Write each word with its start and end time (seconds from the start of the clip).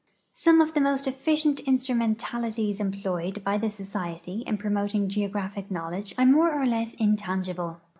Some 0.33 0.61
of 0.61 0.73
the 0.73 0.81
most 0.81 1.05
efficient 1.05 1.59
instrumentalities 1.59 2.79
employed 2.79 3.43
by 3.43 3.59
the 3.59 3.69
Society 3.69 4.41
in 4.47 4.57
|)romoting 4.57 5.05
geographic 5.09 5.69
knowledge 5.69 6.15
are 6.17 6.25
more 6.25 6.51
or 6.59 6.65
less 6.65 6.95
in 6.95 7.15
tangible. 7.15 7.79